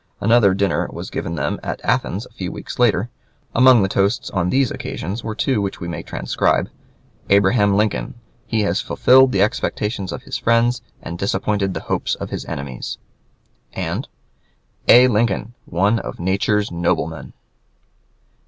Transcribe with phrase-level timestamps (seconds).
[0.19, 3.11] Another dinner was given them at Athens a few weeks later.
[3.53, 6.69] Among the toasts on these occasions were two which we may transcribe:
[7.29, 8.15] "Abraham Lincoln:
[8.47, 12.97] He has fulfilled the expectations of his friends, and disappointed the hopes of his enemies";
[13.73, 14.07] and
[14.87, 15.07] "A.
[15.07, 17.33] Lincoln: One of Nature's noblemen."